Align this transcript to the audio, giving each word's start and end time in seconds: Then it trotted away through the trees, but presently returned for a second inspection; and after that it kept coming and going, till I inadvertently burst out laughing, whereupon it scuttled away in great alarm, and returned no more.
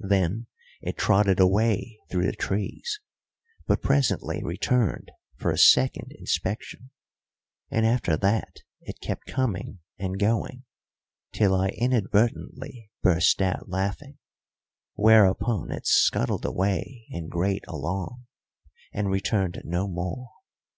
Then 0.00 0.46
it 0.82 0.98
trotted 0.98 1.40
away 1.40 1.98
through 2.10 2.26
the 2.26 2.36
trees, 2.36 3.00
but 3.66 3.80
presently 3.80 4.42
returned 4.44 5.10
for 5.36 5.50
a 5.50 5.56
second 5.56 6.12
inspection; 6.18 6.90
and 7.70 7.86
after 7.86 8.14
that 8.18 8.56
it 8.82 9.00
kept 9.00 9.24
coming 9.24 9.78
and 9.98 10.18
going, 10.20 10.64
till 11.32 11.54
I 11.54 11.68
inadvertently 11.68 12.90
burst 13.00 13.40
out 13.40 13.70
laughing, 13.70 14.18
whereupon 14.96 15.70
it 15.70 15.86
scuttled 15.86 16.44
away 16.44 17.06
in 17.08 17.28
great 17.30 17.64
alarm, 17.66 18.26
and 18.92 19.08
returned 19.08 19.62
no 19.64 19.88
more. 19.88 20.28